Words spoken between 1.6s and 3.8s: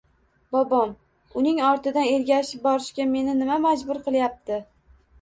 ortidan ergashib borishga meni nima